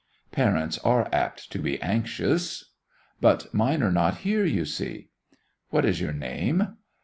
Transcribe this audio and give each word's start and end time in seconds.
"Parents 0.31 0.79
are 0.79 1.07
apt 1.13 1.51
to 1.51 1.59
be 1.59 1.79
anxious." 1.79 2.71
"But 3.19 3.53
mine 3.53 3.83
are 3.83 3.91
not 3.91 4.17
here, 4.25 4.43
you 4.45 4.65
see." 4.65 5.09
"What 5.69 5.85
is 5.85 6.01
your 6.01 6.11
name?" 6.11 6.77